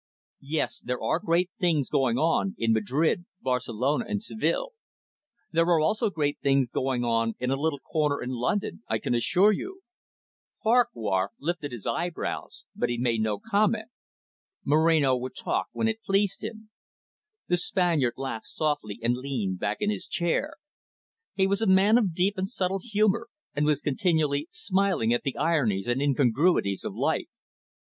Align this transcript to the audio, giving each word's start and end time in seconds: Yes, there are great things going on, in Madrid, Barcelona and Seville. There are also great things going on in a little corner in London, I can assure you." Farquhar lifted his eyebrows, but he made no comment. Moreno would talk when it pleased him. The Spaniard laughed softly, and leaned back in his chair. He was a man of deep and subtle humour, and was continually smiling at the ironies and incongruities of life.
Yes, 0.55 0.79
there 0.79 0.99
are 0.99 1.19
great 1.19 1.51
things 1.59 1.87
going 1.87 2.17
on, 2.17 2.55
in 2.57 2.73
Madrid, 2.73 3.25
Barcelona 3.39 4.05
and 4.07 4.19
Seville. 4.23 4.71
There 5.51 5.65
are 5.67 5.79
also 5.79 6.09
great 6.09 6.39
things 6.41 6.71
going 6.71 7.03
on 7.03 7.35
in 7.37 7.51
a 7.51 7.55
little 7.55 7.77
corner 7.77 8.19
in 8.19 8.31
London, 8.31 8.81
I 8.87 8.97
can 8.97 9.13
assure 9.13 9.51
you." 9.51 9.81
Farquhar 10.63 11.33
lifted 11.39 11.71
his 11.71 11.85
eyebrows, 11.85 12.65
but 12.75 12.89
he 12.89 12.97
made 12.97 13.21
no 13.21 13.37
comment. 13.37 13.89
Moreno 14.65 15.15
would 15.15 15.35
talk 15.35 15.67
when 15.71 15.87
it 15.87 16.01
pleased 16.01 16.43
him. 16.43 16.71
The 17.47 17.57
Spaniard 17.57 18.15
laughed 18.17 18.47
softly, 18.47 18.99
and 19.03 19.13
leaned 19.15 19.59
back 19.59 19.81
in 19.81 19.91
his 19.91 20.07
chair. 20.07 20.55
He 21.35 21.45
was 21.45 21.61
a 21.61 21.67
man 21.67 21.99
of 21.99 22.15
deep 22.15 22.39
and 22.39 22.49
subtle 22.49 22.81
humour, 22.83 23.29
and 23.53 23.67
was 23.67 23.81
continually 23.81 24.47
smiling 24.49 25.13
at 25.13 25.21
the 25.21 25.37
ironies 25.37 25.85
and 25.85 26.01
incongruities 26.01 26.83
of 26.83 26.95
life. 26.95 27.29